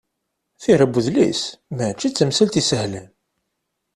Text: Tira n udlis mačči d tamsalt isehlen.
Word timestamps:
Tira 0.61 0.85
n 0.87 0.95
udlis 0.97 1.41
mačči 1.75 2.07
d 2.09 2.13
tamsalt 2.13 2.59
isehlen. 2.61 3.07